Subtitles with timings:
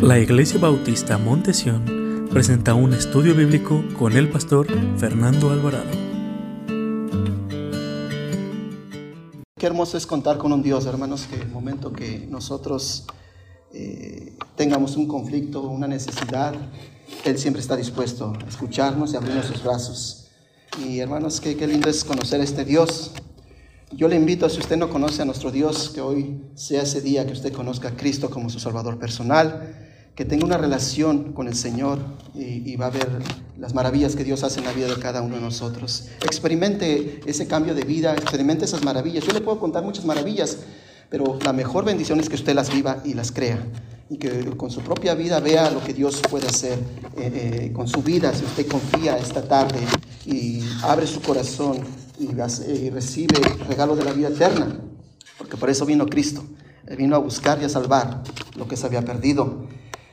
[0.00, 4.66] La Iglesia Bautista Montesión presenta un estudio bíblico con el pastor
[4.98, 5.90] Fernando Alvarado.
[9.56, 13.06] Qué hermoso es contar con un Dios, hermanos, que el momento que nosotros
[13.72, 16.54] eh, tengamos un conflicto, una necesidad,
[17.24, 20.28] Él siempre está dispuesto a escucharnos y abrirnos sus brazos.
[20.86, 23.12] Y hermanos, qué, qué lindo es conocer a este Dios.
[23.92, 27.26] Yo le invito, si usted no conoce a nuestro Dios, que hoy sea ese día
[27.26, 29.76] que usted conozca a Cristo como su Salvador personal,
[30.14, 31.98] que tenga una relación con el Señor
[32.34, 33.08] y, va a ver
[33.58, 36.08] las maravillas que Dios hace en la vida de cada uno de nosotros.
[36.22, 39.24] Experimente ese cambio de vida, experimente esas maravillas.
[39.24, 40.58] Yo le puedo contar muchas maravillas,
[41.10, 43.58] pero la mejor bendición es que usted las viva y las crea.
[44.08, 46.78] Y que con su propia vida vea lo que Dios puede hacer
[47.16, 48.32] eh, eh, con su vida.
[48.34, 49.80] Si usted confía esta tarde
[50.26, 51.78] y abre su corazón
[52.18, 52.30] y,
[52.70, 54.80] y recibe regalo de la vida eterna.
[55.38, 56.44] Porque por eso vino Cristo.
[56.96, 58.22] Vino a buscar y a salvar
[58.56, 59.66] lo que se había perdido.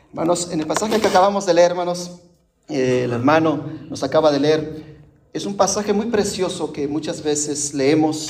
[0.09, 2.19] Hermanos, en el pasaje que acabamos de leer, hermanos,
[2.69, 4.99] eh, el hermano nos acaba de leer,
[5.33, 8.29] es un pasaje muy precioso que muchas veces leemos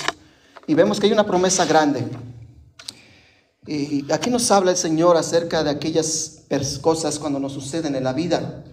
[0.68, 2.06] y vemos que hay una promesa grande.
[3.68, 6.44] Y aquí nos habla el Señor acerca de aquellas
[6.82, 8.64] cosas cuando nos suceden en la vida,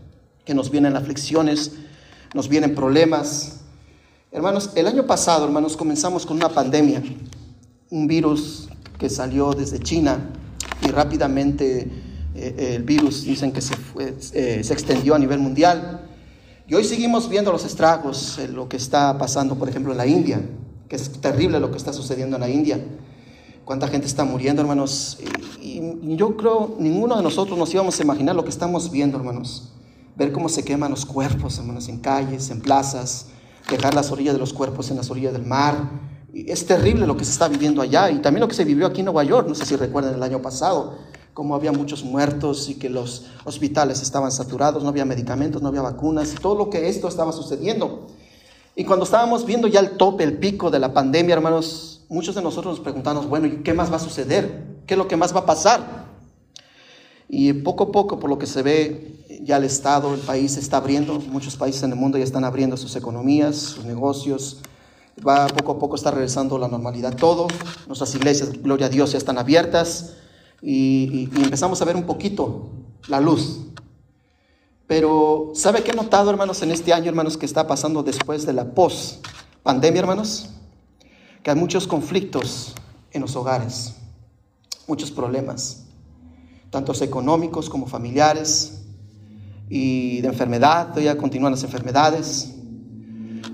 [0.44, 1.72] que nos vienen aflicciones,
[2.34, 3.57] nos vienen problemas.
[4.30, 7.02] Hermanos, el año pasado, hermanos, comenzamos con una pandemia,
[7.88, 10.18] un virus que salió desde China
[10.86, 11.90] y rápidamente
[12.34, 16.06] eh, el virus dicen que se, eh, se extendió a nivel mundial.
[16.66, 20.42] Y hoy seguimos viendo los estragos, lo que está pasando, por ejemplo, en la India,
[20.90, 22.84] que es terrible lo que está sucediendo en la India.
[23.64, 25.20] Cuánta gente está muriendo, hermanos.
[25.58, 29.16] Y, y yo creo, ninguno de nosotros nos íbamos a imaginar lo que estamos viendo,
[29.16, 29.72] hermanos.
[30.16, 33.28] Ver cómo se queman los cuerpos, hermanos, en calles, en plazas,
[33.70, 35.90] dejar las orillas de los cuerpos en las orillas del mar.
[36.32, 39.00] Es terrible lo que se está viviendo allá y también lo que se vivió aquí
[39.00, 39.48] en Nueva York.
[39.48, 40.98] No sé si recuerdan el año pasado
[41.38, 45.82] como había muchos muertos y que los hospitales estaban saturados, no había medicamentos, no había
[45.82, 48.08] vacunas, todo lo que esto estaba sucediendo.
[48.74, 52.42] Y cuando estábamos viendo ya el tope, el pico de la pandemia, hermanos, muchos de
[52.42, 54.80] nosotros nos preguntamos, bueno, ¿y qué más va a suceder?
[54.84, 56.06] ¿Qué es lo que más va a pasar?
[57.28, 60.78] Y poco a poco, por lo que se ve, ya el Estado, el país está
[60.78, 64.58] abriendo, muchos países en el mundo ya están abriendo sus economías, sus negocios,
[65.26, 67.48] va poco a poco está regresando la normalidad todo,
[67.86, 70.14] nuestras iglesias, gloria a Dios, ya están abiertas,
[70.60, 72.70] y, empezamos a ver un poquito
[73.06, 73.60] la luz.
[74.86, 78.54] Pero, ¿sabe qué he notado, hermanos, en este año, hermanos, que está pasando después de
[78.54, 80.48] la post-pandemia, hermanos?
[81.42, 82.74] Que hay muchos conflictos
[83.12, 83.94] en los hogares,
[84.86, 85.84] muchos problemas,
[86.70, 88.77] tanto económicos como familiares
[89.68, 92.54] y de enfermedad, todavía continúan las enfermedades.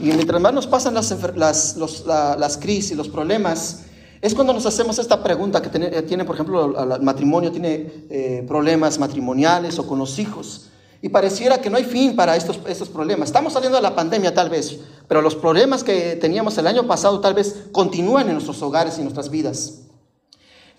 [0.00, 1.76] Y mientras más nos pasan las, las,
[2.06, 3.84] las crisis, los problemas,
[4.20, 8.98] es cuando nos hacemos esta pregunta que tiene, por ejemplo, el matrimonio, tiene eh, problemas
[8.98, 10.70] matrimoniales o con los hijos.
[11.02, 13.28] Y pareciera que no hay fin para estos, estos problemas.
[13.28, 17.20] Estamos saliendo de la pandemia tal vez, pero los problemas que teníamos el año pasado
[17.20, 19.82] tal vez continúan en nuestros hogares y nuestras vidas.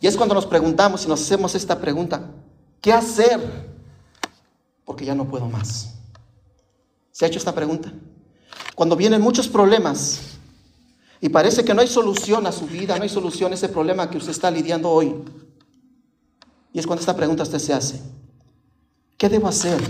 [0.02, 2.31] Y es cuando nos preguntamos y nos hacemos esta pregunta,
[2.81, 3.75] ¿qué hacer?
[4.85, 5.96] Porque ya no puedo más.
[7.12, 7.91] ¿Se ha hecho esta pregunta?
[8.75, 10.35] Cuando vienen muchos problemas,
[11.22, 14.09] y parece que no hay solución a su vida, no hay solución a ese problema
[14.09, 15.16] que usted está lidiando hoy.
[16.72, 18.01] Y es cuando esta pregunta usted se hace.
[19.18, 19.81] ¿Qué debo hacer?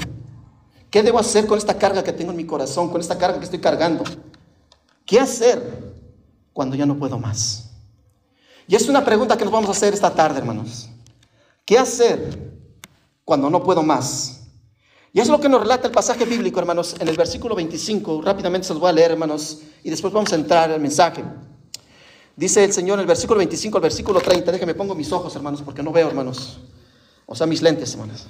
[0.89, 3.45] ¿Qué debo hacer con esta carga que tengo en mi corazón, con esta carga que
[3.45, 4.03] estoy cargando?
[5.06, 5.94] ¿Qué hacer
[6.53, 7.72] cuando ya no puedo más?
[8.67, 10.89] Y es una pregunta que nos vamos a hacer esta tarde, hermanos.
[11.66, 12.53] ¿Qué hacer
[13.23, 14.44] cuando no puedo más?
[15.15, 18.21] Y es lo que nos relata el pasaje bíblico, hermanos, en el versículo 25.
[18.21, 21.23] Rápidamente se los voy a leer, hermanos, y después vamos a entrar al mensaje.
[22.35, 24.51] Dice el Señor en el versículo 25 al versículo 30.
[24.51, 26.59] Déjenme pongo mis ojos, hermanos, porque no veo, hermanos.
[27.25, 28.25] O sea, mis lentes, hermanos.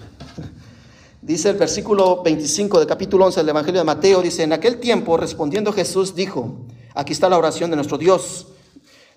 [1.24, 5.18] Dice el versículo 25 del capítulo 11 del Evangelio de Mateo, dice, en aquel tiempo
[5.18, 8.50] respondiendo Jesús dijo, aquí está la oración de nuestro Dios,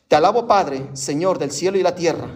[0.08, 2.30] te alabo Padre, Señor del cielo y la tierra,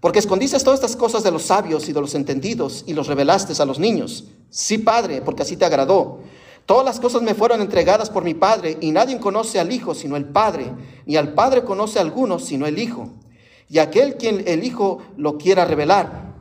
[0.00, 3.60] porque escondiste todas estas cosas de los sabios y de los entendidos y los revelaste
[3.62, 4.24] a los niños.
[4.48, 6.20] Sí, Padre, porque así te agradó.
[6.64, 10.16] Todas las cosas me fueron entregadas por mi Padre, y nadie conoce al Hijo sino
[10.16, 10.72] el Padre,
[11.04, 13.10] ni al Padre conoce a alguno sino el Hijo,
[13.68, 16.34] y aquel quien el Hijo lo quiera revelar.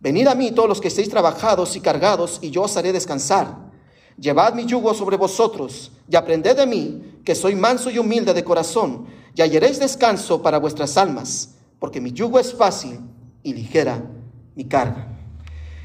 [0.00, 3.56] Venid a mí todos los que estéis trabajados y cargados, y yo os haré descansar.
[4.18, 8.44] Llevad mi yugo sobre vosotros, y aprended de mí, que soy manso y humilde de
[8.44, 13.00] corazón, y hallaréis descanso para vuestras almas, porque mi yugo es fácil
[13.42, 14.02] y ligera
[14.54, 15.06] mi carga.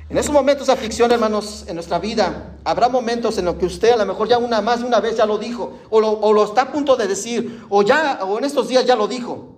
[0.10, 3.92] En esos momentos de aflicción, hermanos, en nuestra vida, habrá momentos en los que usted
[3.92, 6.64] a lo mejor ya una más de una vez ya lo dijo, o lo, está
[6.64, 9.58] a punto de decir, o ya, o en estos días ya lo dijo.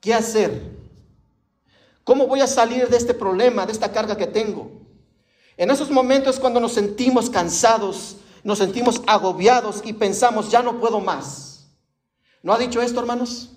[0.00, 0.78] ¿Qué hacer?
[2.04, 4.70] ¿Cómo voy a salir de este problema, de esta carga que tengo?
[5.56, 11.00] En esos momentos cuando nos sentimos cansados, nos sentimos agobiados y pensamos, ya no puedo
[11.00, 11.68] más.
[12.42, 13.50] ¿No ha dicho esto, hermanos?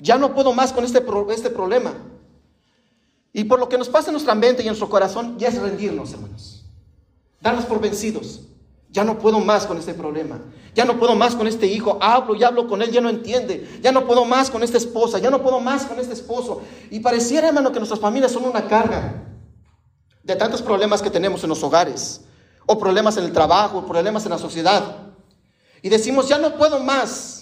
[0.00, 1.94] Ya no puedo más con este, este problema.
[3.32, 5.60] Y por lo que nos pasa en nuestra mente y en nuestro corazón, ya es
[5.60, 6.64] rendirnos, hermanos.
[7.40, 8.40] Darnos por vencidos.
[8.90, 10.40] Ya no puedo más con este problema.
[10.74, 11.98] Ya no puedo más con este hijo.
[12.00, 13.78] Hablo y hablo con él, ya no entiende.
[13.82, 15.18] Ya no puedo más con esta esposa.
[15.18, 16.62] Ya no puedo más con este esposo.
[16.90, 19.22] Y pareciera, hermano, que nuestras familias son una carga
[20.22, 22.22] de tantos problemas que tenemos en los hogares.
[22.64, 24.96] O problemas en el trabajo, problemas en la sociedad.
[25.82, 27.35] Y decimos, ya no puedo más.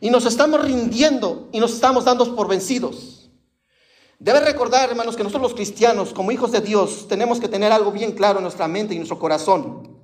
[0.00, 3.30] Y nos estamos rindiendo y nos estamos dando por vencidos.
[4.18, 7.92] Debe recordar, hermanos, que nosotros los cristianos, como hijos de Dios, tenemos que tener algo
[7.92, 9.96] bien claro en nuestra mente y en nuestro corazón.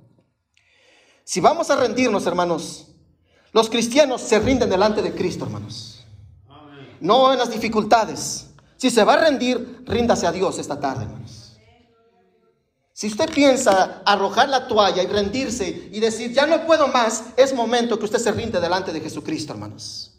[1.23, 2.87] Si vamos a rendirnos, hermanos,
[3.51, 6.05] los cristianos se rinden delante de Cristo, hermanos.
[7.01, 8.47] No en las dificultades.
[8.77, 11.44] Si se va a rendir, ríndase a Dios esta tarde, hermanos.
[12.95, 17.53] Si usted piensa arrojar la toalla y rendirse y decir, ya no puedo más, es
[17.53, 20.13] momento que usted se rinde delante de Jesucristo, hermanos.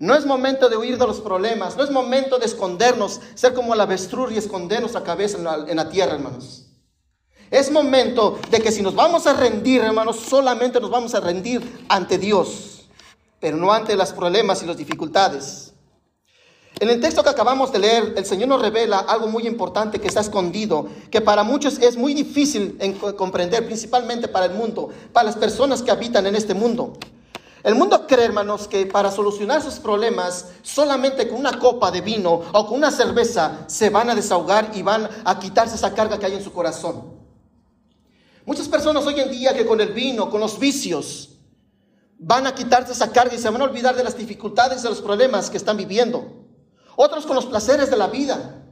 [0.00, 3.76] No es momento de huir de los problemas, no es momento de escondernos, ser como
[3.76, 6.66] la avestruz y esconder nuestra cabeza en la, en la tierra, hermanos.
[7.52, 11.84] Es momento de que si nos vamos a rendir, hermanos, solamente nos vamos a rendir
[11.88, 12.88] ante Dios,
[13.38, 15.73] pero no ante los problemas y las dificultades.
[16.80, 20.08] En el texto que acabamos de leer, el Señor nos revela algo muy importante que
[20.08, 25.26] está escondido, que para muchos es muy difícil en comprender, principalmente para el mundo, para
[25.26, 26.94] las personas que habitan en este mundo.
[27.62, 32.42] El mundo cree, hermanos, que para solucionar sus problemas, solamente con una copa de vino
[32.52, 36.26] o con una cerveza se van a desahogar y van a quitarse esa carga que
[36.26, 37.14] hay en su corazón.
[38.44, 41.38] Muchas personas hoy en día que con el vino, con los vicios,
[42.18, 45.00] van a quitarse esa carga y se van a olvidar de las dificultades, de los
[45.00, 46.33] problemas que están viviendo.
[46.96, 48.62] Otros con los placeres de la vida.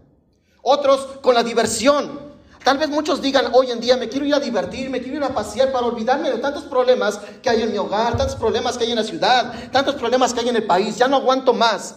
[0.62, 2.32] Otros con la diversión.
[2.64, 5.24] Tal vez muchos digan hoy en día, me quiero ir a divertir, me quiero ir
[5.24, 8.84] a pasear para olvidarme de tantos problemas que hay en mi hogar, tantos problemas que
[8.84, 11.96] hay en la ciudad, tantos problemas que hay en el país, ya no aguanto más.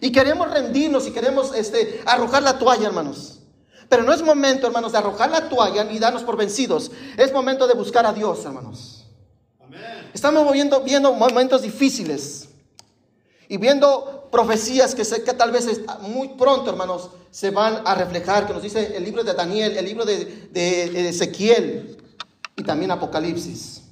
[0.00, 3.40] Y queremos rendirnos y queremos este, arrojar la toalla, hermanos.
[3.88, 6.90] Pero no es momento, hermanos, de arrojar la toalla ni darnos por vencidos.
[7.16, 9.04] Es momento de buscar a Dios, hermanos.
[10.14, 12.48] Estamos viendo, viendo momentos difíciles
[13.48, 18.62] y viendo profecías que, tal vez muy pronto, hermanos, se van a reflejar, que nos
[18.62, 21.96] dice el libro de Daniel, el libro de, Ezequiel
[22.56, 23.82] y también Apocalipsis,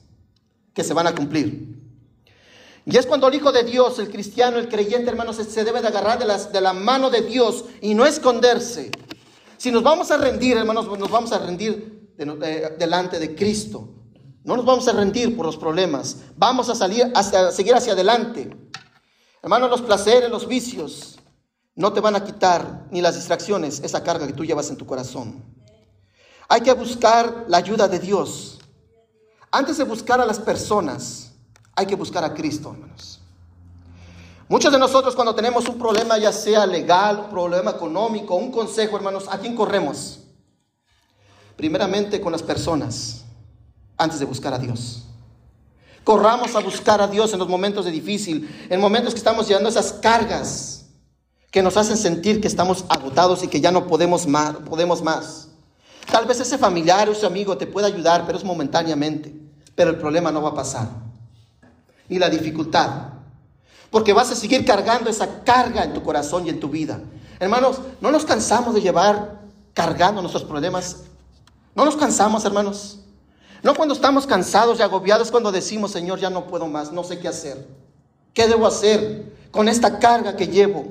[0.73, 1.77] que se van a cumplir.
[2.85, 5.89] Y es cuando el Hijo de Dios, el cristiano, el creyente, hermanos, se debe de
[5.89, 8.91] agarrar de, la mano de Dios y no esconderse.
[9.57, 12.13] Si nos vamos a rendir, hermanos, nos vamos a rendir
[12.79, 13.89] delante de Cristo.
[14.45, 16.19] No nos vamos a rendir por los problemas.
[16.37, 18.49] Vamos a salir hacia, seguir hacia adelante.
[19.47, 21.21] Hermanos, los placeres, los vicios,
[21.77, 24.85] no te van a quitar ni las distracciones, esa carga que tú llevas en tu
[24.85, 25.41] corazón.
[26.49, 28.59] Hay que buscar la ayuda de Dios.
[29.53, 31.31] Antes de buscar a las personas,
[31.77, 33.21] hay que buscar a Cristo, hermanos.
[34.49, 38.97] Muchos de nosotros cuando tenemos un problema, ya sea legal, un problema económico, un consejo,
[38.97, 40.25] hermanos, ¿a quién corremos?
[41.55, 43.23] Primeramente con las personas,
[43.97, 45.06] antes de buscar a Dios.
[46.07, 49.69] Corramos a buscar a Dios en los momentos de difícil, en momentos que estamos llevando
[49.69, 50.87] esas cargas
[51.51, 54.55] que nos hacen sentir que estamos agotados y que ya no podemos más.
[54.55, 55.49] Podemos más.
[56.09, 59.35] Tal vez ese familiar o ese amigo te pueda ayudar, pero es momentáneamente.
[59.75, 60.89] Pero el problema no va a pasar.
[62.09, 63.09] Ni la dificultad.
[63.91, 67.01] Porque vas a seguir cargando esa carga en tu corazón y en tu vida.
[67.41, 69.41] Hermanos, no nos cansamos de llevar
[69.75, 70.99] cargando nuestros problemas.
[71.75, 73.01] No nos cansamos, hermanos.
[73.67, 77.19] No cuando estamos cansados y agobiados, cuando decimos, Señor, ya no puedo más, no sé
[77.19, 77.67] qué hacer.
[78.33, 80.87] ¿Qué debo hacer con esta carga que llevo?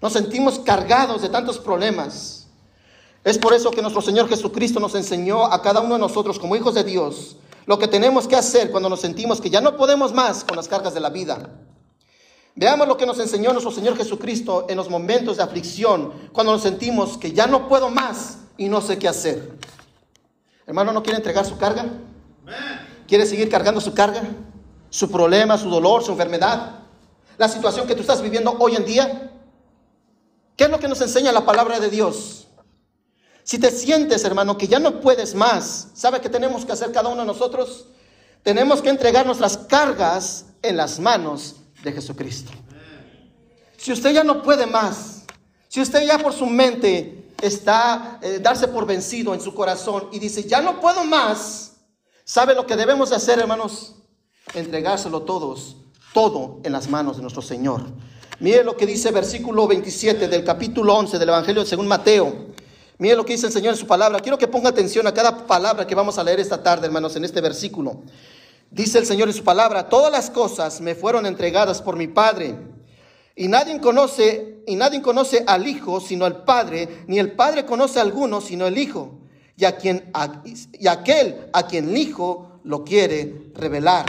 [0.00, 2.46] Nos sentimos cargados de tantos problemas.
[3.22, 6.56] Es por eso que nuestro Señor Jesucristo nos enseñó a cada uno de nosotros como
[6.56, 10.14] hijos de Dios lo que tenemos que hacer cuando nos sentimos que ya no podemos
[10.14, 11.50] más con las cargas de la vida.
[12.54, 16.62] Veamos lo que nos enseñó nuestro Señor Jesucristo en los momentos de aflicción, cuando nos
[16.62, 19.58] sentimos que ya no puedo más y no sé qué hacer.
[20.66, 21.84] Hermano, ¿no quiere entregar su carga?
[23.06, 24.22] ¿Quiere seguir cargando su carga?
[24.90, 26.80] ¿Su problema, su dolor, su enfermedad?
[27.38, 29.32] ¿La situación que tú estás viviendo hoy en día?
[30.56, 32.48] ¿Qué es lo que nos enseña la palabra de Dios?
[33.44, 37.10] Si te sientes, hermano, que ya no puedes más, ¿sabe qué tenemos que hacer cada
[37.10, 37.86] uno de nosotros?
[38.42, 42.50] Tenemos que entregar nuestras cargas en las manos de Jesucristo.
[43.76, 45.22] Si usted ya no puede más,
[45.68, 50.18] si usted ya por su mente está eh, darse por vencido en su corazón y
[50.18, 51.75] dice, ya no puedo más,
[52.26, 53.94] ¿sabe lo que debemos hacer, hermanos?
[54.52, 55.76] Entregárselo todos,
[56.12, 57.82] todo en las manos de nuestro Señor.
[58.40, 62.48] Mire lo que dice versículo 27 del capítulo 11 del Evangelio según Mateo.
[62.98, 64.20] Miren lo que dice el Señor en su palabra.
[64.20, 67.24] Quiero que ponga atención a cada palabra que vamos a leer esta tarde, hermanos, en
[67.24, 68.02] este versículo.
[68.70, 72.56] Dice el Señor en su palabra, todas las cosas me fueron entregadas por mi Padre.
[73.34, 77.98] Y nadie conoce, y nadie conoce al Hijo sino al Padre, ni el Padre conoce
[77.98, 79.20] a alguno sino el Hijo,
[79.56, 80.12] y, a quien,
[80.72, 84.04] y aquel a quien el Hijo lo quiere revelar.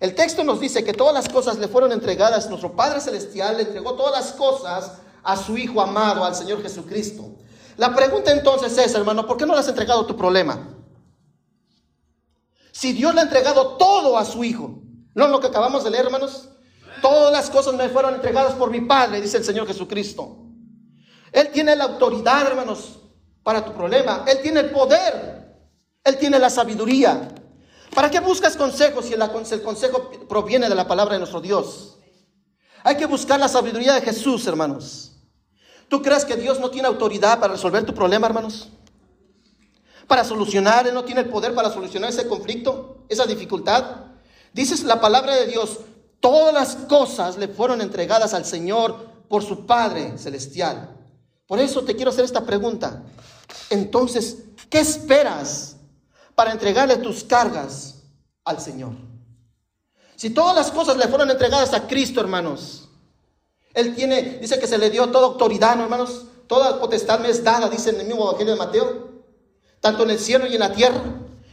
[0.00, 3.64] El texto nos dice que todas las cosas le fueron entregadas, nuestro Padre Celestial le
[3.64, 7.36] entregó todas las cosas a su Hijo amado, al Señor Jesucristo.
[7.76, 10.76] La pregunta entonces es, hermano, ¿por qué no le has entregado tu problema?
[12.72, 14.80] Si Dios le ha entregado todo a su Hijo,
[15.14, 16.48] ¿no es lo que acabamos de leer, hermanos?
[17.02, 20.38] Todas las cosas me fueron entregadas por mi Padre, dice el Señor Jesucristo.
[21.32, 22.99] Él tiene la autoridad, hermanos,
[23.42, 24.24] para tu problema.
[24.26, 25.56] Él tiene el poder.
[26.04, 27.28] Él tiene la sabiduría.
[27.94, 31.98] ¿Para qué buscas consejos si el consejo proviene de la palabra de nuestro Dios?
[32.84, 35.12] Hay que buscar la sabiduría de Jesús, hermanos.
[35.88, 38.68] ¿Tú crees que Dios no tiene autoridad para resolver tu problema, hermanos?
[40.06, 43.96] Para solucionar, Él no tiene el poder para solucionar ese conflicto, esa dificultad.
[44.52, 45.80] Dices la palabra de Dios,
[46.20, 50.96] todas las cosas le fueron entregadas al Señor por su Padre Celestial.
[51.46, 53.02] Por eso te quiero hacer esta pregunta.
[53.70, 54.38] Entonces,
[54.68, 55.76] ¿qué esperas
[56.34, 58.02] para entregarle tus cargas
[58.44, 58.92] al Señor?
[60.16, 62.88] Si todas las cosas le fueron entregadas a Cristo, hermanos,
[63.72, 66.26] él tiene, dice que se le dio toda autoridad, ¿no, hermanos?
[66.46, 69.08] Toda potestad me es dada, dice en el mismo Evangelio de Mateo,
[69.80, 71.00] tanto en el cielo y en la tierra.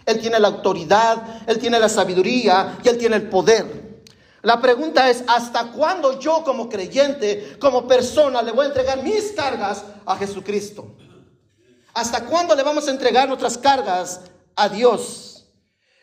[0.06, 4.02] Él tiene la autoridad, Él tiene la sabiduría y Él tiene el poder.
[4.42, 9.34] La pregunta es, ¿hasta cuándo yo como creyente, como persona, le voy a entregar mis
[9.34, 10.88] cargas a Jesucristo?
[11.98, 14.22] ¿Hasta cuándo le vamos a entregar nuestras cargas
[14.56, 15.46] a Dios?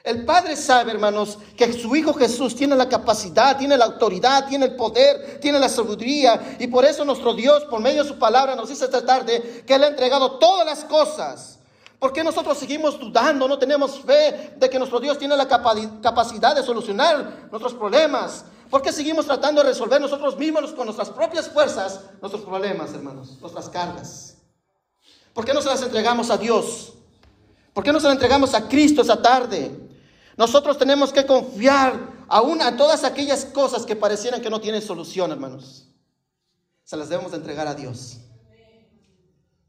[0.02, 4.64] El Padre sabe, hermanos, que su Hijo Jesús tiene la capacidad, tiene la autoridad, tiene
[4.66, 6.56] el poder, tiene la sabiduría.
[6.58, 9.72] Y por eso nuestro Dios, por medio de su palabra, nos dice esta tarde que
[9.72, 11.60] Él ha entregado todas las cosas.
[12.00, 13.46] ¿Por qué nosotros seguimos dudando?
[13.46, 18.46] No tenemos fe de que nuestro Dios tiene la capacidad de solucionar nuestros problemas.
[18.68, 23.38] ¿Por qué seguimos tratando de resolver nosotros mismos con nuestras propias fuerzas nuestros problemas, hermanos,
[23.40, 24.33] nuestras cargas?
[25.34, 26.94] ¿Por qué no se las entregamos a Dios?
[27.74, 29.76] ¿Por qué no se las entregamos a Cristo esa tarde?
[30.36, 35.32] Nosotros tenemos que confiar aún a todas aquellas cosas que parecieran que no tienen solución,
[35.32, 35.88] hermanos.
[36.84, 38.18] Se las debemos entregar a Dios.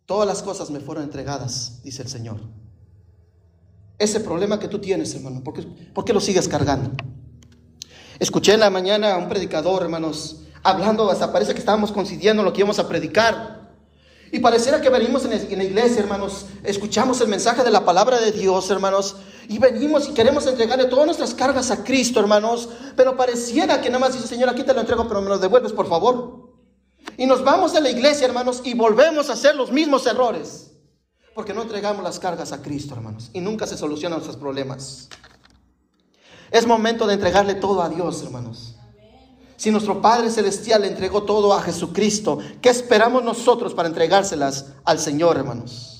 [0.05, 2.37] Todas las cosas me fueron entregadas, dice el Señor.
[3.97, 6.91] Ese problema que tú tienes, hermano, ¿por qué, ¿por qué lo sigues cargando?
[8.19, 12.53] Escuché en la mañana a un predicador, hermanos, hablando, hasta parece que estábamos coincidiendo lo
[12.53, 13.64] que íbamos a predicar.
[14.31, 18.31] Y pareciera que venimos en la iglesia, hermanos, escuchamos el mensaje de la palabra de
[18.31, 19.17] Dios, hermanos,
[19.47, 23.99] y venimos y queremos entregarle todas nuestras cargas a Cristo, hermanos, pero pareciera que nada
[23.99, 26.53] más dice, Señor, aquí te lo entrego, pero me lo devuelves, por favor.
[27.17, 30.71] Y nos vamos a la iglesia, hermanos, y volvemos a hacer los mismos errores,
[31.33, 35.07] porque no entregamos las cargas a Cristo, hermanos, y nunca se solucionan nuestros problemas.
[36.51, 38.75] Es momento de entregarle todo a Dios, hermanos.
[39.57, 44.99] Si nuestro Padre Celestial le entregó todo a Jesucristo, ¿qué esperamos nosotros para entregárselas al
[44.99, 45.95] Señor, hermanos?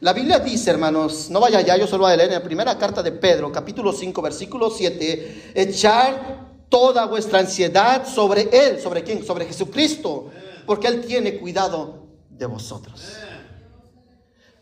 [0.00, 2.76] La Biblia dice, hermanos, no vaya allá, yo solo voy a leer en la primera
[2.76, 9.24] carta de Pedro, capítulo 5, versículo 7, echar toda vuestra ansiedad sobre Él, ¿sobre quién?
[9.24, 10.30] Sobre Jesucristo,
[10.66, 13.00] porque Él tiene cuidado de vosotros.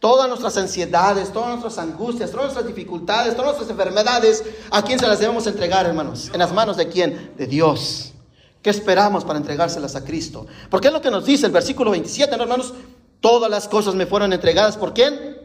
[0.00, 5.07] Todas nuestras ansiedades, todas nuestras angustias, todas nuestras dificultades, todas nuestras enfermedades, ¿a quién se
[5.07, 6.30] las debemos entregar, hermanos?
[6.33, 7.35] ¿En las manos de quién?
[7.37, 8.14] De Dios.
[8.62, 10.47] ¿Qué esperamos para entregárselas a Cristo?
[10.71, 12.73] Porque es lo que nos dice el versículo 27, hermanos?
[13.21, 15.37] Todas las cosas me fueron entregadas por quién?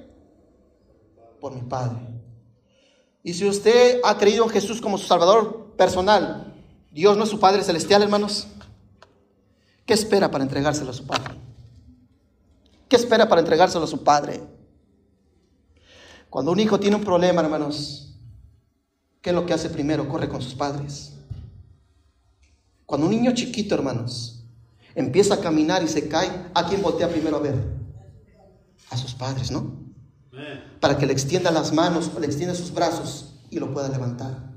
[1.41, 1.97] Por mi Padre.
[3.23, 6.53] Y si usted ha creído en Jesús como su Salvador personal,
[6.91, 8.47] Dios no es su Padre celestial, hermanos.
[9.85, 11.35] ¿Qué espera para entregárselo a su Padre?
[12.87, 14.41] ¿Qué espera para entregárselo a su padre?
[16.29, 18.17] Cuando un hijo tiene un problema, hermanos,
[19.21, 20.07] ¿qué es lo que hace primero?
[20.07, 21.13] Corre con sus padres.
[22.85, 24.45] Cuando un niño chiquito, hermanos,
[24.93, 27.55] empieza a caminar y se cae, ¿a quién voltea primero a ver?
[28.89, 29.79] A sus padres, ¿no?
[30.79, 34.53] Para que le extienda las manos, le extienda sus brazos y lo pueda levantar.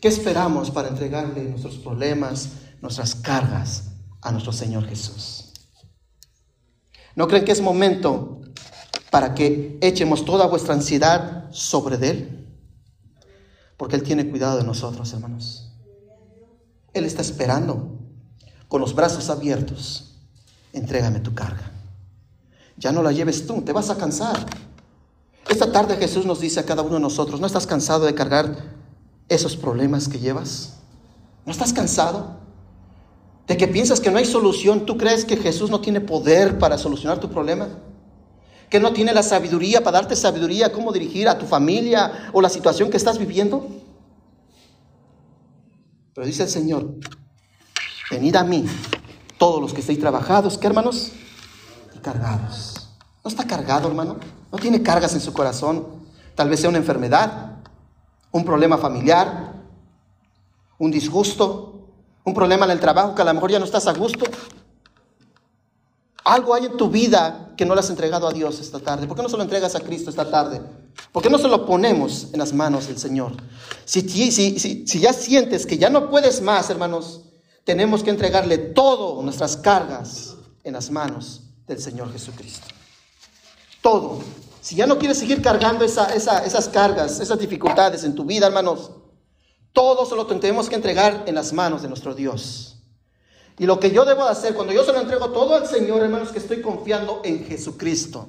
[0.00, 5.41] ¿Qué esperamos para entregarle nuestros problemas, nuestras cargas a nuestro Señor Jesús?
[7.14, 8.40] ¿No creen que es momento
[9.10, 12.48] para que echemos toda vuestra ansiedad sobre Él?
[13.76, 15.72] Porque Él tiene cuidado de nosotros, hermanos.
[16.94, 17.98] Él está esperando
[18.68, 20.14] con los brazos abiertos.
[20.72, 21.70] Entrégame tu carga.
[22.76, 24.46] Ya no la lleves tú, te vas a cansar.
[25.48, 28.56] Esta tarde Jesús nos dice a cada uno de nosotros, ¿no estás cansado de cargar
[29.28, 30.74] esos problemas que llevas?
[31.44, 32.41] ¿No estás cansado?
[33.52, 36.78] De que piensas que no hay solución, ¿tú crees que Jesús no tiene poder para
[36.78, 37.68] solucionar tu problema?
[38.70, 42.48] ¿Que no tiene la sabiduría para darte sabiduría cómo dirigir a tu familia o la
[42.48, 43.68] situación que estás viviendo?
[46.14, 46.94] Pero dice el Señor,
[48.10, 48.64] venid a mí,
[49.36, 51.12] todos los que estéis trabajados, ¿qué hermanos?
[51.94, 52.88] Y cargados.
[53.22, 54.16] ¿No está cargado, hermano?
[54.50, 55.88] ¿No tiene cargas en su corazón?
[56.34, 57.58] Tal vez sea una enfermedad,
[58.30, 59.52] un problema familiar,
[60.78, 61.71] un disgusto,
[62.24, 64.24] un problema en el trabajo que a lo mejor ya no estás a gusto.
[66.24, 69.06] Algo hay en tu vida que no le has entregado a Dios esta tarde.
[69.06, 70.60] ¿Por qué no se lo entregas a Cristo esta tarde?
[71.10, 73.32] ¿Por qué no se lo ponemos en las manos del Señor?
[73.84, 77.22] Si, si, si, ya sientes que ya no puedes más, hermanos,
[77.64, 82.68] tenemos que entregarle todo nuestras cargas en las manos del Señor Jesucristo.
[83.80, 84.20] Todo.
[84.60, 88.92] Si ya no quieres seguir cargando esas cargas, esas dificultades en tu vida, hermanos,
[89.72, 92.76] todo se lo tenemos que entregar en las manos de nuestro Dios.
[93.58, 96.30] Y lo que yo debo hacer, cuando yo se lo entrego todo al Señor, hermanos,
[96.30, 98.28] que estoy confiando en Jesucristo.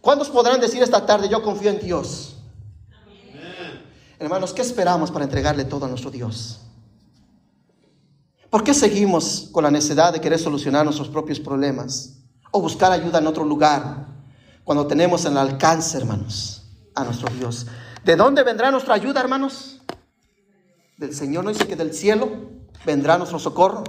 [0.00, 2.36] ¿Cuántos podrán decir esta tarde, yo confío en Dios?
[4.18, 6.60] Hermanos, ¿qué esperamos para entregarle todo a nuestro Dios?
[8.50, 12.16] ¿Por qué seguimos con la necesidad de querer solucionar nuestros propios problemas
[12.50, 14.08] o buscar ayuda en otro lugar
[14.64, 16.64] cuando tenemos en el alcance, hermanos,
[16.94, 17.66] a nuestro Dios?
[18.04, 19.79] ¿De dónde vendrá nuestra ayuda, hermanos?
[21.00, 22.28] Del Señor, no dice que del cielo
[22.84, 23.82] vendrá nuestro socorro.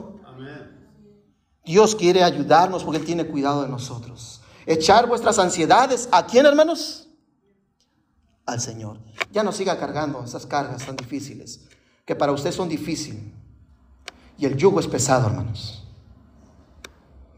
[1.65, 4.39] Dios quiere ayudarnos porque Él tiene cuidado de nosotros.
[4.65, 7.09] Echar vuestras ansiedades a quién, hermanos?
[8.45, 8.97] Al Señor.
[9.29, 11.67] Ya no siga cargando esas cargas tan difíciles,
[12.05, 13.21] que para usted son difíciles.
[14.37, 15.83] Y el yugo es pesado, hermanos.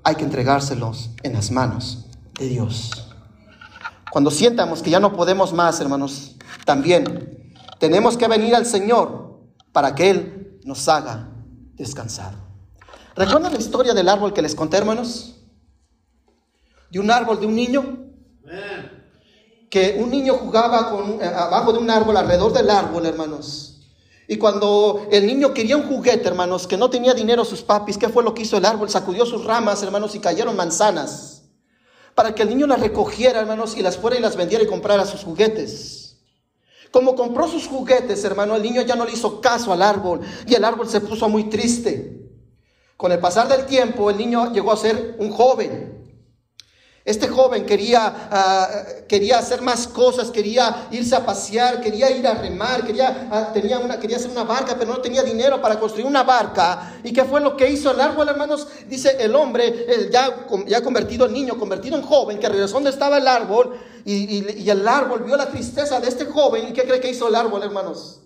[0.04, 2.06] Hay que entregárselos en las manos
[2.38, 3.12] de Dios.
[4.12, 9.33] Cuando sientamos que ya no podemos más, hermanos, también tenemos que venir al Señor
[9.74, 11.30] para que Él nos haga
[11.74, 12.36] descansar.
[13.16, 15.36] ¿Recuerdan la historia del árbol que les conté, hermanos?
[16.90, 17.98] De un árbol, de un niño.
[19.70, 23.82] Que un niño jugaba con, eh, abajo de un árbol, alrededor del árbol, hermanos.
[24.28, 28.10] Y cuando el niño quería un juguete, hermanos, que no tenía dinero sus papis, ¿qué
[28.10, 28.90] fue lo que hizo el árbol?
[28.90, 31.44] Sacudió sus ramas, hermanos, y cayeron manzanas.
[32.16, 35.06] Para que el niño las recogiera, hermanos, y las fuera y las vendiera y comprara
[35.06, 36.03] sus juguetes.
[36.94, 40.54] Como compró sus juguetes, hermano, el niño ya no le hizo caso al árbol y
[40.54, 42.30] el árbol se puso muy triste.
[42.96, 45.93] Con el pasar del tiempo, el niño llegó a ser un joven.
[47.06, 48.70] Este joven quería, ah,
[49.10, 54.00] quería hacer más cosas, quería irse a pasear, quería ir a remar, quería, ah, tenía
[54.00, 57.02] quería hacer una barca, pero no tenía dinero para construir una barca.
[57.04, 58.70] ¿Y qué fue lo que hizo el árbol, hermanos?
[58.88, 63.18] Dice el hombre, ya, ya convertido en niño, convertido en joven, que regresó donde estaba
[63.18, 66.70] el árbol, y, y el árbol vio la tristeza de este joven.
[66.70, 68.22] ¿Y qué cree que hizo el árbol, hermanos?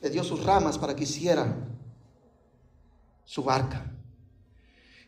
[0.00, 1.54] Le dio sus ramas para que hiciera
[3.26, 3.93] su barca.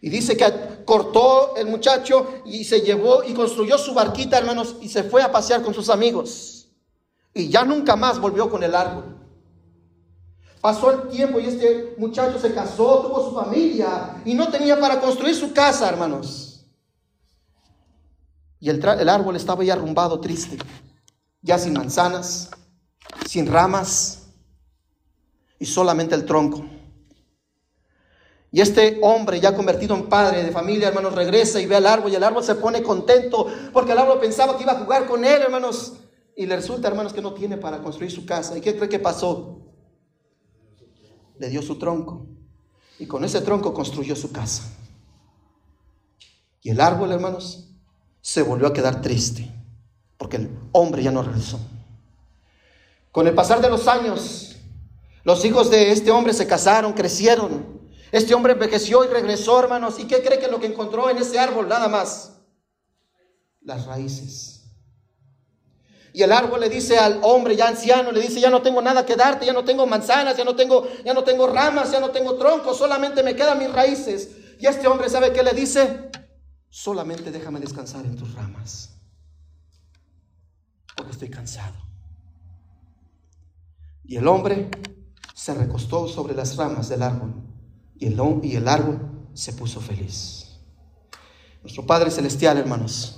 [0.06, 4.88] Y dice que cortó el muchacho y se llevó y construyó su barquita, hermanos, y
[4.88, 6.68] se fue a pasear con sus amigos.
[7.34, 9.18] Y ya nunca más volvió con el árbol.
[10.60, 15.00] Pasó el tiempo y este muchacho se casó, tuvo su familia y no tenía para
[15.00, 16.64] construir su casa, hermanos.
[18.60, 20.56] Y el, el árbol estaba ya arrumbado, triste,
[21.42, 22.52] ya sin manzanas,
[23.26, 24.28] sin ramas
[25.58, 26.75] y solamente el tronco.
[28.56, 32.10] Y este hombre ya convertido en padre de familia, hermanos, regresa y ve al árbol
[32.10, 35.26] y el árbol se pone contento porque el árbol pensaba que iba a jugar con
[35.26, 35.92] él, hermanos.
[36.34, 38.56] Y le resulta, hermanos, que no tiene para construir su casa.
[38.56, 39.60] ¿Y qué cree que pasó?
[41.38, 42.28] Le dio su tronco.
[42.98, 44.62] Y con ese tronco construyó su casa.
[46.62, 47.68] Y el árbol, hermanos,
[48.22, 49.52] se volvió a quedar triste
[50.16, 51.60] porque el hombre ya no regresó.
[53.12, 54.56] Con el pasar de los años,
[55.24, 57.75] los hijos de este hombre se casaron, crecieron.
[58.12, 59.98] Este hombre envejeció y regresó, hermanos.
[59.98, 61.68] ¿Y qué cree que lo que encontró en ese árbol?
[61.68, 62.32] Nada más.
[63.60, 64.56] Las raíces.
[66.12, 69.04] Y el árbol le dice al hombre ya anciano, le dice, ya no tengo nada
[69.04, 72.08] que darte, ya no tengo manzanas, ya no tengo, ya no tengo ramas, ya no
[72.10, 74.30] tengo troncos, solamente me quedan mis raíces.
[74.58, 76.10] Y este hombre sabe qué le dice,
[76.70, 78.96] solamente déjame descansar en tus ramas,
[80.96, 81.76] porque estoy cansado.
[84.02, 84.70] Y el hombre
[85.34, 87.34] se recostó sobre las ramas del árbol
[87.98, 89.00] y el, y el árbol
[89.34, 90.46] se puso feliz.
[91.62, 93.16] Nuestro Padre Celestial, hermanos,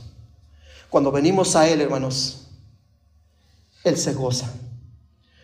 [0.88, 2.49] cuando venimos a Él, hermanos,
[3.85, 4.53] Él se goza.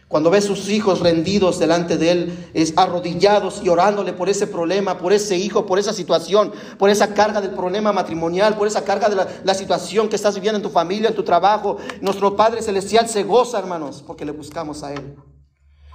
[0.09, 4.97] Cuando ve sus hijos rendidos delante de Él, es arrodillados y orándole por ese problema,
[4.99, 9.09] por ese hijo, por esa situación, por esa carga del problema matrimonial, por esa carga
[9.09, 11.79] de la, la situación que estás viviendo en tu familia, en tu trabajo.
[12.01, 15.17] Nuestro Padre Celestial se goza, hermanos, porque le buscamos a Él.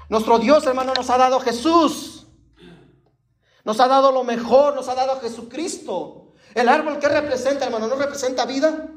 [0.10, 2.20] Nuestro Dios, hermano, nos ha dado Jesús
[3.70, 6.34] Nos ha dado lo mejor, nos ha dado a Jesucristo.
[6.56, 8.90] El árbol que representa, hermano, no representa vida.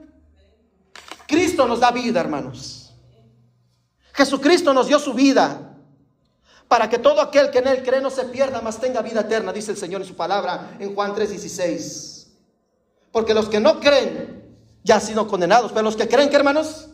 [1.26, 2.94] Cristo nos da vida, hermanos.
[4.14, 5.76] Jesucristo nos dio su vida
[6.68, 9.52] para que todo aquel que en él cree no se pierda, mas tenga vida eterna,
[9.52, 12.28] dice el Señor en su palabra en Juan 3:16.
[13.10, 16.88] Porque los que no creen ya han sido condenados, pero los que creen que hermanos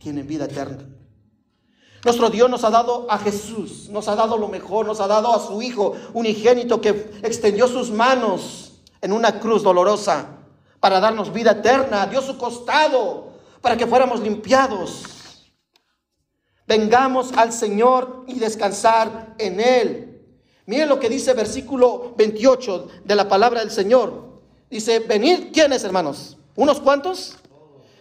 [0.00, 0.95] tienen vida eterna.
[2.06, 5.34] Nuestro Dios nos ha dado a Jesús, nos ha dado lo mejor, nos ha dado
[5.34, 6.90] a su Hijo unigénito que
[7.24, 10.28] extendió sus manos en una cruz dolorosa
[10.78, 15.02] para darnos vida eterna, dio su costado para que fuéramos limpiados.
[16.68, 20.22] Vengamos al Señor y descansar en Él.
[20.66, 24.42] Miren lo que dice versículo 28 de la palabra del Señor.
[24.70, 26.36] Dice, venid, ¿quiénes hermanos?
[26.54, 27.36] ¿Unos cuantos?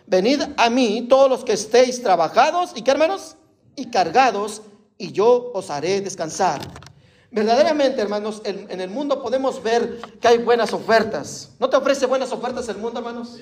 [0.06, 3.36] Venid a mí todos los que estéis trabajados y qué hermanos?
[3.76, 4.62] Y cargados
[4.98, 6.62] y yo os haré descansar.
[7.32, 11.52] Verdaderamente, hermanos, en, el mundo podemos ver que hay buenas ofertas.
[11.60, 13.38] ¿No te ofrece buenas ofertas el mundo, hermanos?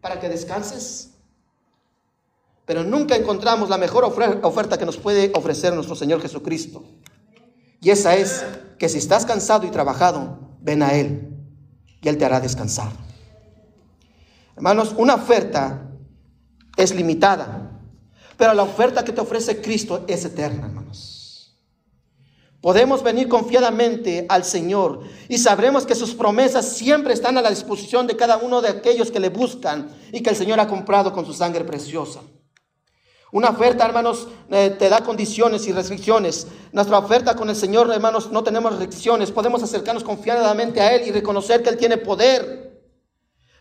[0.00, 1.10] Para que descanses.
[2.64, 6.84] Pero nunca encontramos la mejor oferta que nos puede ofrecer nuestro Señor Jesucristo.
[7.80, 8.44] Y esa es
[8.78, 11.28] que si estás cansado y trabajado, ven a Él
[12.00, 12.92] y Él te hará descansar.
[14.56, 15.88] Hermanos, una oferta
[16.76, 17.57] es limitada,
[18.38, 21.58] pero la oferta que te ofrece Cristo es eterna, hermanos.
[22.60, 28.06] Podemos venir confiadamente al Señor y sabremos que sus promesas siempre están a la disposición
[28.06, 31.26] de cada uno de aquellos que le buscan y que el Señor ha comprado con
[31.26, 32.20] su sangre preciosa.
[33.30, 36.46] Una oferta, hermanos, eh, te da condiciones y restricciones.
[36.72, 39.30] Nuestra oferta con el Señor, hermanos, no tenemos restricciones.
[39.30, 42.67] Podemos acercarnos confiadamente a Él y reconocer que Él tiene poder.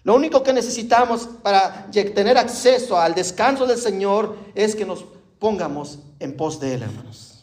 [0.07, 5.03] Lo único que necesitamos para tener acceso al descanso del Señor es que nos
[5.37, 7.37] pongamos en pos de Él, hermanos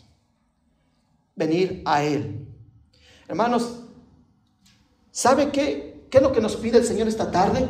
[1.37, 2.47] venir a Él.
[3.29, 3.81] Hermanos,
[5.11, 6.07] ¿sabe qué?
[6.11, 7.69] ¿Qué es lo que nos pide el Señor esta tarde?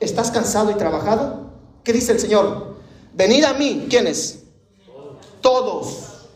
[0.00, 1.52] ¿Estás cansado y trabajado?
[1.82, 2.76] ¿Qué dice el Señor?
[3.14, 3.86] Venid a mí.
[3.88, 4.44] ¿Quiénes?
[5.40, 6.28] Todos.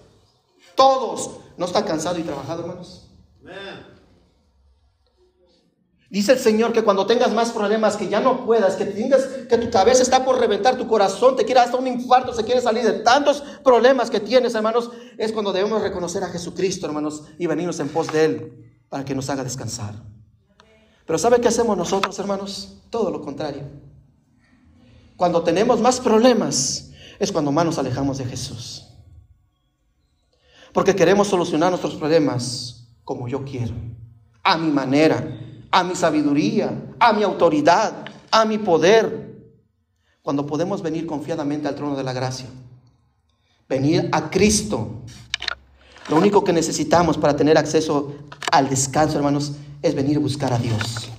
[0.74, 1.30] Todos.
[1.56, 3.08] ¿No está cansado y trabajado, hermanos?
[6.12, 9.56] Dice el Señor que cuando tengas más problemas, que ya no puedas, que tengas, que
[9.56, 12.84] tu cabeza está por reventar, tu corazón te quiere hasta un infarto, se quiere salir
[12.84, 17.80] de tantos problemas que tienes, hermanos, es cuando debemos reconocer a Jesucristo, hermanos, y venirnos
[17.80, 19.94] en pos de Él para que nos haga descansar.
[21.06, 22.82] Pero ¿sabe qué hacemos nosotros, hermanos?
[22.90, 23.62] Todo lo contrario.
[25.16, 28.86] Cuando tenemos más problemas, es cuando más nos alejamos de Jesús.
[30.74, 33.72] Porque queremos solucionar nuestros problemas como yo quiero,
[34.42, 35.38] a mi manera
[35.72, 39.32] a mi sabiduría, a mi autoridad, a mi poder.
[40.22, 42.46] Cuando podemos venir confiadamente al trono de la gracia,
[43.68, 45.02] venir a Cristo.
[46.08, 48.14] Lo único que necesitamos para tener acceso
[48.52, 51.10] al descanso, hermanos, es venir a buscar a Dios.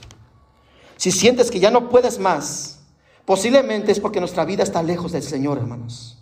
[0.96, 2.80] Si sientes que ya no puedes más,
[3.26, 6.18] posiblemente es porque nuestra vida está lejos del Señor, hermanos.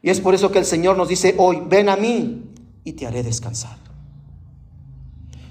[0.00, 2.44] Y es por eso que el Señor nos dice hoy, ven a mí
[2.84, 3.76] y te haré descansar.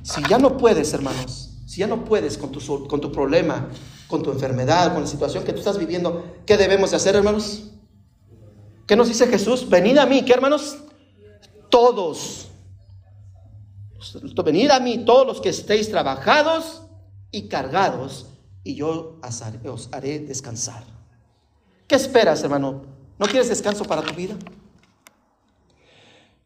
[0.01, 1.44] Si ya no puedes, hermanos,
[1.75, 3.67] si ya no puedes con tu, con tu problema,
[4.07, 7.63] con tu enfermedad, con la situación que tú estás viviendo, ¿qué debemos de hacer, hermanos?
[8.87, 9.67] ¿Qué nos dice Jesús?
[9.67, 10.77] Venid a mí, ¿qué hermanos?
[11.69, 12.47] Todos.
[14.45, 16.83] Venid a mí, todos los que estéis trabajados
[17.29, 18.27] y cargados,
[18.63, 19.19] y yo
[19.65, 20.85] os haré descansar.
[21.87, 22.83] ¿Qué esperas, hermano?
[23.19, 24.35] ¿No quieres descanso para tu vida?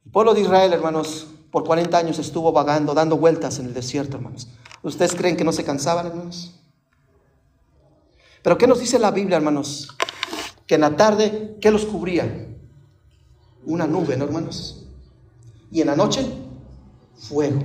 [0.05, 4.17] El pueblo de Israel, hermanos, por 40 años estuvo vagando, dando vueltas en el desierto,
[4.17, 4.47] hermanos.
[4.81, 6.55] ¿Ustedes creen que no se cansaban, hermanos?
[8.41, 9.89] Pero ¿qué nos dice la Biblia, hermanos?
[10.65, 12.47] Que en la tarde, ¿qué los cubría?
[13.65, 14.85] Una nube, ¿no, hermanos?
[15.71, 16.25] Y en la noche,
[17.15, 17.61] fuego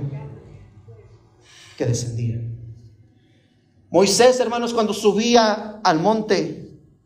[1.77, 2.41] que descendía.
[3.89, 6.64] Moisés, hermanos, cuando subía al monte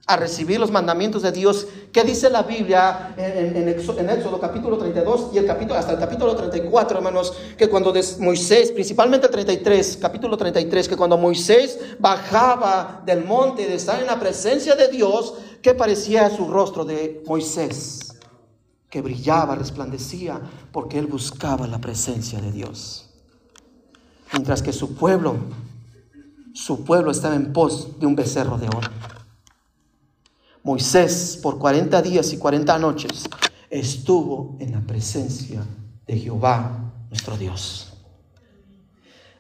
[0.10, 1.68] a recibir los mandamientos de Dios.
[1.94, 6.98] ¿Qué dice la Biblia en, Éxodo capítulo 32 y el capítulo, hasta el capítulo 34,
[6.98, 7.32] hermanos?
[7.56, 13.76] Que cuando Moisés, principalmente el 33, capítulo 33, que cuando Moisés bajaba del monte de
[13.76, 18.16] estar en la presencia de Dios, ¿qué parecía su rostro de Moisés?
[18.90, 20.42] Que brillaba, resplandecía,
[20.72, 23.12] porque él buscaba la presencia de Dios.
[24.34, 25.36] Mientras que su pueblo,
[26.56, 28.90] su pueblo estaba en pos de un becerro de oro.
[30.64, 33.24] Moisés por 40 días y 40 noches
[33.70, 35.64] estuvo en la presencia
[36.06, 37.94] de Jehová, nuestro Dios.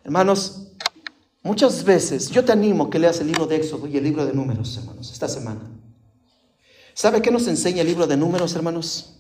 [0.04, 0.68] Hermanos,
[1.44, 4.34] muchas veces yo te animo que leas el libro de Éxodo y el libro de
[4.34, 5.62] Números, hermanos, esta semana.
[6.94, 9.16] ¿Sabe qué nos enseña el libro de Números, hermanos?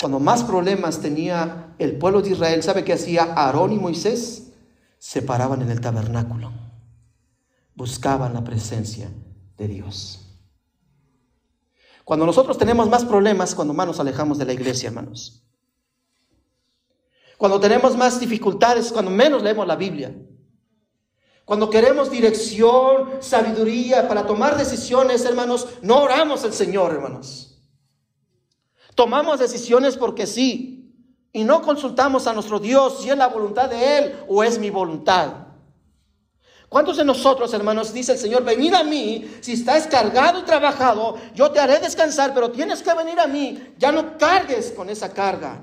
[0.00, 4.52] Cuando más problemas tenía el pueblo de Israel, ¿sabe qué hacía Aarón y Moisés?
[4.98, 6.52] Se paraban en el tabernáculo.
[7.74, 9.10] Buscaban la presencia
[9.56, 10.24] de Dios.
[12.04, 15.42] Cuando nosotros tenemos más problemas, cuando más nos alejamos de la iglesia, hermanos.
[17.38, 20.14] Cuando tenemos más dificultades, cuando menos leemos la Biblia.
[21.44, 27.62] Cuando queremos dirección, sabiduría para tomar decisiones, hermanos, no oramos al Señor, hermanos.
[28.94, 30.72] Tomamos decisiones porque sí.
[31.32, 34.70] Y no consultamos a nuestro Dios si es la voluntad de Él o es mi
[34.70, 35.43] voluntad.
[36.74, 41.16] ¿Cuántos de nosotros, hermanos, dice el Señor, venid a mí, si estás cargado y trabajado,
[41.32, 45.12] yo te haré descansar, pero tienes que venir a mí, ya no cargues con esa
[45.12, 45.60] carga.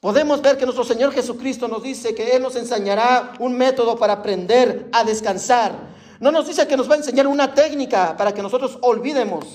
[0.00, 4.14] Podemos ver que nuestro Señor Jesucristo nos dice que Él nos enseñará un método para
[4.14, 5.70] aprender a descansar.
[6.18, 9.46] No nos dice que nos va a enseñar una técnica para que nosotros olvidemos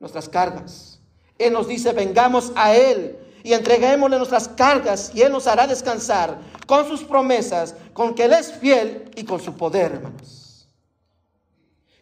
[0.00, 0.98] nuestras cargas.
[1.38, 6.36] Él nos dice, vengamos a Él y entreguémosle nuestras cargas y Él nos hará descansar
[6.66, 10.68] con sus promesas, con que Él es fiel y con su poder, hermanos.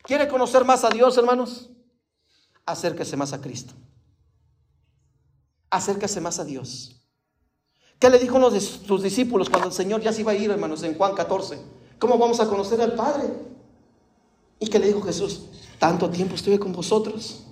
[0.03, 1.71] ¿Quiere conocer más a Dios, hermanos?
[2.67, 3.75] Acérquese más a Cristo.
[5.71, 7.01] Acérquese más a Dios.
[7.99, 10.51] ¿Qué le dijo uno de sus discípulos cuando el Señor ya se iba a ir,
[10.51, 11.59] hermanos, en Juan 14?
[11.99, 13.29] ¿Cómo vamos a conocer al Padre?
[14.59, 15.43] ¿Y qué le dijo Jesús?
[15.79, 17.45] Tanto tiempo estuve con vosotros.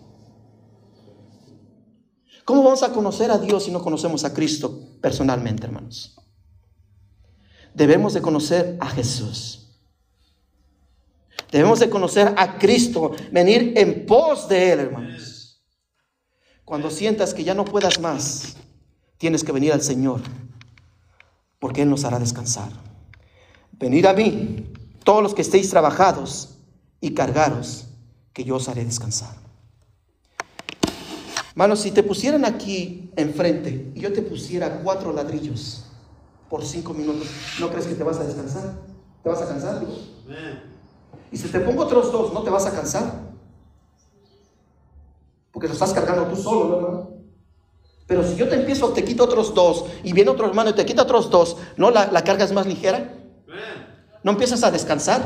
[2.45, 6.17] ¿Cómo vamos a conocer a Dios si no conocemos a Cristo personalmente, hermanos?
[7.75, 9.63] Debemos de conocer a Jesús.
[11.51, 15.63] Debemos de conocer a Cristo, venir en pos de Él, hermanos.
[16.65, 18.57] Cuando sientas que ya no puedas más,
[19.19, 20.23] tienes que venir al Señor,
[21.59, 22.71] porque Él nos hará descansar.
[23.73, 24.73] Venid a mí,
[25.05, 26.57] todos los que estéis trabajados
[27.01, 27.87] y cargados,
[28.33, 29.35] que yo os haré descansar.
[31.51, 35.85] Hermanos, si te pusieran aquí enfrente y yo te pusiera cuatro ladrillos
[36.53, 37.29] por cinco minutos,
[37.61, 38.75] ¿no crees que te vas a descansar?
[39.23, 39.83] ¿Te vas a cansar?
[41.31, 43.11] Y si te pongo otros dos, ¿no te vas a cansar?
[45.51, 47.11] Porque lo estás cargando tú solo, ¿no, hermano?
[48.07, 50.85] Pero si yo te empiezo, te quito otros dos, y viene otro hermano y te
[50.85, 51.91] quita otros dos, ¿no?
[51.91, 53.15] La, carga es más ligera.
[54.23, 55.23] ¿No empiezas a descansar?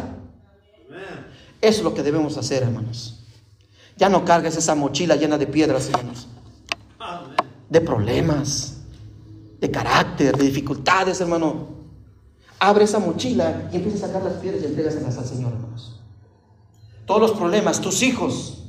[1.61, 3.25] Eso es lo que debemos hacer, hermanos.
[3.97, 6.29] Ya no cargues esa mochila llena de piedras, hermanos.
[7.69, 8.76] De problemas,
[9.61, 11.77] de carácter, de dificultades, hermano.
[12.59, 16.01] Abre esa mochila y empieza a sacar las piedras y entrégaselas al Señor, hermanos.
[17.05, 18.65] Todos los problemas, tus hijos,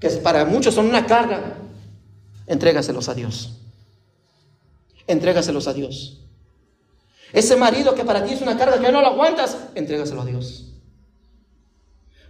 [0.00, 1.58] que para muchos son una carga,
[2.46, 3.60] entrégaselos a Dios.
[5.06, 6.22] Entrégaselos a Dios.
[7.32, 10.72] Ese marido que para ti es una carga que no lo aguantas, entrégaselo a Dios.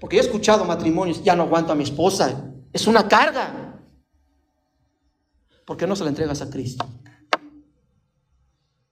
[0.00, 3.80] Porque yo he escuchado matrimonios, ya no aguanto a mi esposa, es una carga.
[5.64, 6.86] ¿Por qué no se la entregas a Cristo?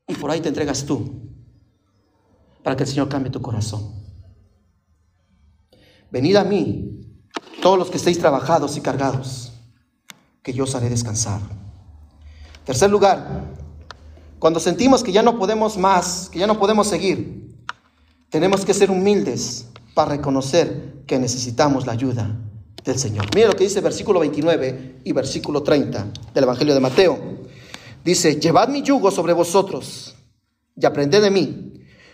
[0.06, 1.30] Y por ahí te entregas tú,
[2.62, 4.04] para que el Señor cambie tu corazón.
[6.10, 7.00] Venid a mí,
[7.62, 9.52] todos los que estéis trabajados y cargados
[10.42, 11.40] que yo os haré descansar.
[12.64, 13.54] Tercer lugar,
[14.38, 17.56] cuando sentimos que ya no podemos más, que ya no podemos seguir,
[18.28, 22.36] tenemos que ser humildes para reconocer que necesitamos la ayuda
[22.84, 23.26] del Señor.
[23.34, 27.43] Mira lo que dice versículo 29 y versículo 30 del Evangelio de Mateo.
[28.04, 30.14] Dice, llevad mi yugo sobre vosotros
[30.76, 31.72] y aprended de mí,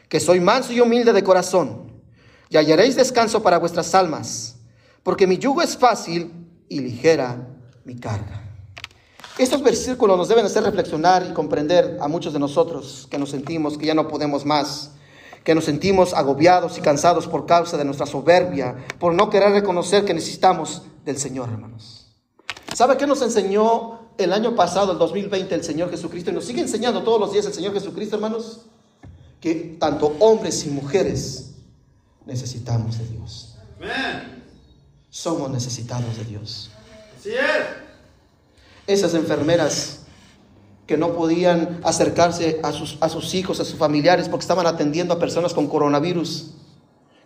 [0.09, 2.01] que soy manso y humilde de corazón,
[2.49, 4.57] y hallaréis descanso para vuestras almas,
[5.03, 6.33] porque mi yugo es fácil
[6.69, 7.49] y ligera
[7.85, 8.47] mi carga.
[9.37, 13.77] Estos versículos nos deben hacer reflexionar y comprender a muchos de nosotros que nos sentimos
[13.77, 14.93] que ya no podemos más,
[15.43, 20.05] que nos sentimos agobiados y cansados por causa de nuestra soberbia, por no querer reconocer
[20.05, 22.07] que necesitamos del Señor, hermanos.
[22.75, 26.31] ¿Sabe qué nos enseñó el año pasado, el 2020, el Señor Jesucristo?
[26.31, 28.63] Y nos sigue enseñando todos los días el Señor Jesucristo, hermanos,
[29.41, 31.53] que tanto hombres y mujeres
[32.27, 33.57] necesitamos de Dios.
[35.11, 36.71] Somos necesitados de Dios.
[38.87, 40.01] Esas enfermeras
[40.87, 45.15] que no podían acercarse a sus, a sus hijos, a sus familiares, porque estaban atendiendo
[45.15, 46.51] a personas con coronavirus,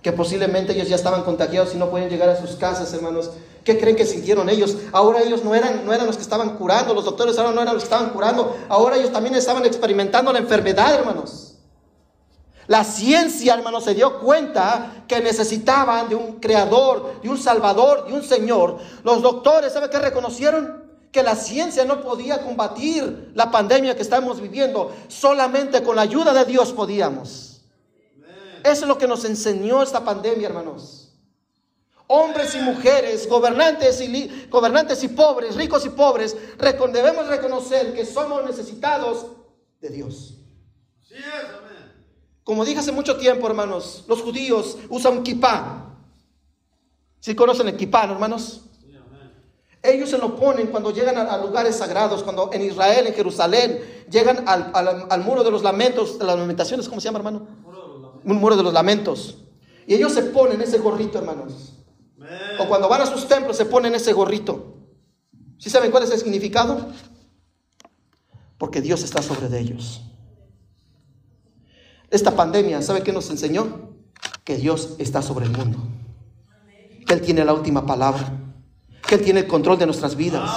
[0.04, 3.30] que posiblemente ellos ya estaban contagiados y no pueden llegar a sus casas, hermanos.
[3.64, 4.76] ¿Qué creen que sintieron ellos?
[4.92, 7.72] Ahora ellos no eran, no eran los que estaban curando, los doctores ahora no eran
[7.72, 11.54] los que estaban curando, ahora ellos también estaban experimentando la enfermedad, hermanos.
[12.66, 18.12] La ciencia, hermanos, se dio cuenta que necesitaban de un creador, de un salvador, de
[18.12, 18.76] un señor.
[19.04, 20.84] Los doctores, ¿sabe qué reconocieron?
[21.10, 24.92] Que la ciencia no podía combatir la pandemia que estamos viviendo.
[25.08, 27.53] Solamente con la ayuda de Dios podíamos.
[28.64, 31.02] Eso es lo que nos enseñó esta pandemia, hermanos.
[32.06, 36.36] hombres y mujeres, gobernantes y, gobernantes y pobres, ricos y pobres,
[36.92, 39.26] debemos reconocer que somos necesitados
[39.80, 40.34] de Dios.
[42.42, 45.96] Como dije hace mucho tiempo, hermanos, los judíos usan kippah.
[47.20, 48.62] ¿Sí conocen el kippah, hermanos?
[49.82, 54.44] Ellos se lo ponen cuando llegan a, lugares sagrados, cuando en Israel, en Jerusalén, llegan
[54.48, 57.46] al, muro de los lamentos, de las lamentaciones, ¿cómo se llama, hermano?
[58.24, 59.38] Un muro de los lamentos.
[59.86, 61.74] Y ellos se ponen ese gorrito, hermanos.
[62.58, 64.74] O cuando van a sus templos se ponen ese gorrito.
[65.58, 66.88] ¿Sí saben cuál es el significado?
[68.58, 70.02] Porque Dios está sobre de ellos.
[72.10, 73.90] Esta pandemia, ¿sabe qué nos enseñó?
[74.44, 75.78] Que Dios está sobre el mundo.
[77.06, 78.40] Que Él tiene la última palabra.
[79.06, 80.50] Que Él tiene el control de nuestras vidas.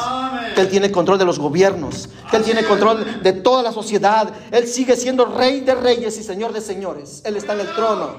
[0.62, 2.10] Él tiene control de los gobiernos.
[2.30, 4.34] Que Él tiene control de toda la sociedad.
[4.52, 7.22] Él sigue siendo rey de reyes y señor de señores.
[7.26, 8.18] Él está en el trono.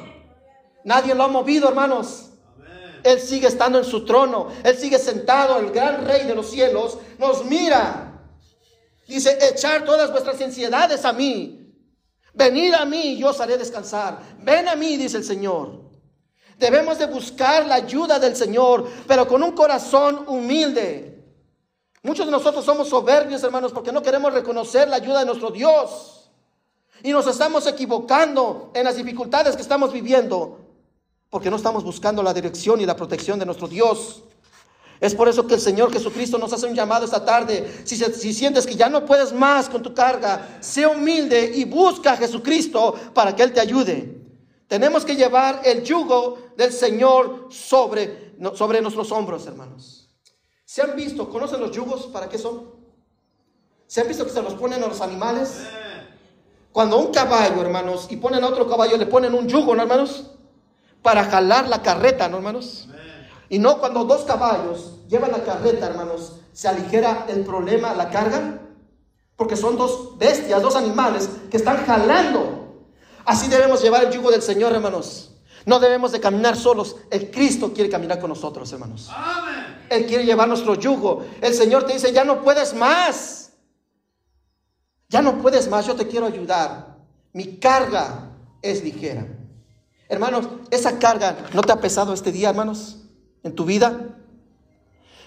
[0.84, 2.30] Nadie lo ha movido, hermanos.
[3.04, 4.48] Él sigue estando en su trono.
[4.64, 6.98] Él sigue sentado, el gran rey de los cielos.
[7.18, 8.22] Nos mira.
[9.06, 11.74] Dice, echar todas vuestras ansiedades a mí.
[12.34, 14.20] Venid a mí y yo os haré descansar.
[14.42, 15.88] Ven a mí, dice el Señor.
[16.58, 21.17] Debemos de buscar la ayuda del Señor, pero con un corazón humilde.
[22.08, 26.30] Muchos de nosotros somos soberbios, hermanos, porque no queremos reconocer la ayuda de nuestro Dios.
[27.02, 30.58] Y nos estamos equivocando en las dificultades que estamos viviendo
[31.28, 34.22] porque no estamos buscando la dirección y la protección de nuestro Dios.
[35.00, 37.82] Es por eso que el Señor Jesucristo nos hace un llamado esta tarde.
[37.84, 42.12] Si, si, sientes que ya no puedes más con tu carga, sé humilde y busca
[42.12, 44.18] a Jesucristo para que Él te ayude.
[44.66, 49.97] Tenemos que llevar el yugo del Señor sobre, sobre nuestros hombros, hermanos.
[50.68, 52.08] ¿Se han visto, conocen los yugos?
[52.08, 52.64] ¿Para qué son?
[53.86, 55.66] ¿Se han visto que se los ponen a los animales?
[56.72, 60.26] Cuando un caballo, hermanos, y ponen a otro caballo, le ponen un yugo, ¿no, hermanos?
[61.00, 62.86] para jalar la carreta, ¿no, hermanos?
[63.48, 68.60] Y no cuando dos caballos llevan la carreta, hermanos, se aligera el problema, la carga,
[69.36, 72.84] porque son dos bestias, dos animales que están jalando.
[73.24, 75.30] Así debemos llevar el yugo del Señor, hermanos.
[75.66, 76.96] No debemos de caminar solos.
[77.10, 79.10] El Cristo quiere caminar con nosotros, hermanos.
[79.90, 81.24] Él quiere llevar nuestro yugo.
[81.40, 83.52] El Señor te dice, ya no puedes más.
[85.08, 86.98] Ya no puedes más, yo te quiero ayudar.
[87.32, 88.30] Mi carga
[88.62, 89.26] es ligera.
[90.08, 92.98] Hermanos, esa carga no te ha pesado este día, hermanos,
[93.42, 94.16] en tu vida.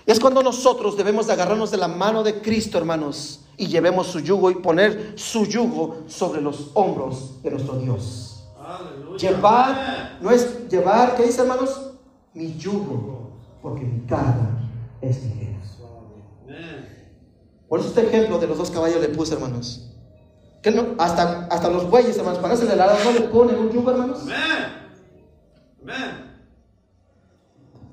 [0.05, 4.19] Es cuando nosotros debemos de agarrarnos de la mano de Cristo, hermanos, y llevemos su
[4.19, 8.43] yugo y poner su yugo sobre los hombros de nuestro Dios.
[9.17, 11.91] Llevar, no es llevar, ¿qué dice, hermanos?
[12.33, 14.59] Mi yugo, porque mi carga
[15.01, 15.51] es ligera.
[17.67, 19.89] Por eso este ejemplo de los dos caballos le puse, hermanos.
[20.61, 23.91] Que no, hasta, hasta los bueyes, hermanos, para hacerle la no le ponen un yugo,
[23.91, 24.25] hermanos.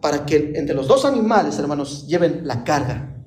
[0.00, 3.24] Para que entre los dos animales, hermanos, lleven la carga.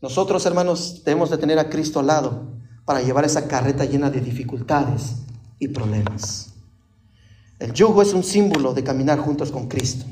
[0.00, 2.46] Nosotros, hermanos, debemos de tener a Cristo al lado
[2.84, 5.16] para llevar esa carreta llena de dificultades
[5.58, 6.54] y problemas.
[7.58, 10.04] El yugo es un símbolo de caminar juntos con Cristo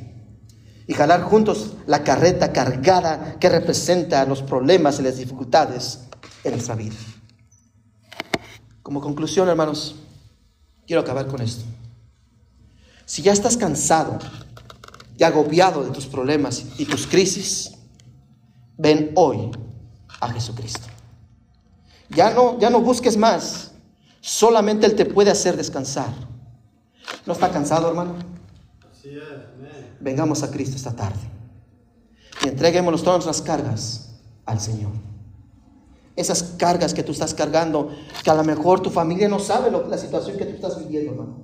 [0.86, 6.00] y jalar juntos la carreta cargada que representa los problemas y las dificultades
[6.44, 6.94] en nuestra vida.
[8.82, 9.96] Como conclusión, hermanos,
[10.86, 11.64] quiero acabar con esto.
[13.04, 14.18] Si ya estás cansado
[15.16, 17.72] y agobiado de tus problemas y tus crisis,
[18.76, 19.50] ven hoy
[20.20, 20.86] a Jesucristo.
[22.10, 23.65] Ya no, ya no busques más.
[24.26, 26.12] Solamente Él te puede hacer descansar.
[27.24, 28.16] ¿No está cansado, hermano?
[30.00, 31.30] Vengamos a Cristo esta tarde
[32.44, 34.10] y entreguémonos todas las cargas
[34.44, 34.90] al Señor
[36.16, 37.90] esas cargas que tú estás cargando,
[38.24, 41.36] que a lo mejor tu familia no sabe la situación que tú estás viviendo, hermano.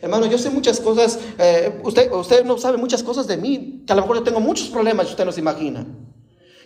[0.00, 3.92] Hermano, yo sé muchas cosas, eh, usted, usted no sabe muchas cosas de mí, que
[3.92, 5.84] a lo mejor yo tengo muchos problemas y usted no se imagina.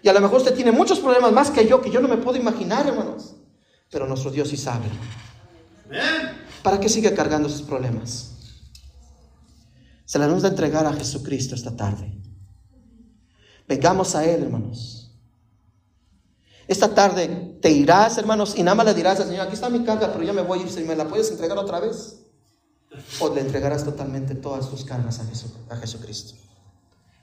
[0.03, 2.18] Y a lo mejor usted tiene muchos problemas más que yo, que yo no me
[2.18, 3.35] puedo imaginar, hermanos.
[3.94, 4.87] Pero nuestro Dios sí sabe.
[6.64, 8.33] ¿Para qué sigue cargando esos problemas?
[10.04, 12.12] Se la vamos a entregar a Jesucristo esta tarde.
[13.68, 15.16] Vengamos a Él, hermanos.
[16.66, 19.85] Esta tarde te irás, hermanos, y nada más le dirás al Señor, aquí está mi
[19.85, 22.19] carga, pero ya me voy a ir, si me la puedes entregar otra vez.
[23.21, 26.35] O le entregarás totalmente todas tus cargas a, Jesucristo.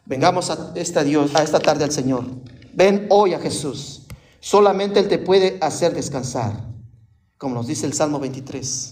[0.06, 2.24] Vengamos a esta, Dios, a esta tarde al Señor.
[2.74, 4.01] Ven hoy a Jesús.
[4.42, 6.52] Solamente Él te puede hacer descansar.
[7.38, 8.92] Como nos dice el Salmo 23.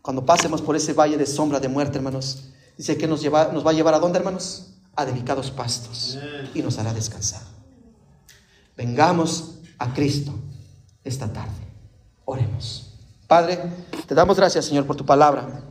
[0.00, 2.44] Cuando pasemos por ese valle de sombra de muerte, hermanos,
[2.78, 4.74] dice que nos, lleva, nos va a llevar a dónde, hermanos?
[4.96, 6.18] A delicados pastos.
[6.54, 7.42] Y nos hará descansar.
[8.76, 10.32] Vengamos a Cristo
[11.04, 11.52] esta tarde.
[12.24, 12.94] Oremos.
[13.26, 13.60] Padre,
[14.06, 15.62] te damos gracias, Señor, por tu palabra.